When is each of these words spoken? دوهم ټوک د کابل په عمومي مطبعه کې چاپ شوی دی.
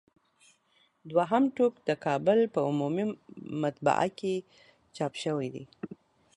دوهم 1.09 1.43
ټوک 1.55 1.73
د 1.87 1.89
کابل 2.05 2.39
په 2.53 2.59
عمومي 2.69 3.05
مطبعه 3.61 4.07
کې 4.19 4.33
چاپ 4.95 5.13
شوی 5.23 5.47
دی. 5.53 5.63